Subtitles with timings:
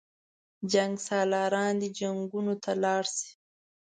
[0.71, 3.29] جنګسالاران دې جنګونو ته لاړ شي.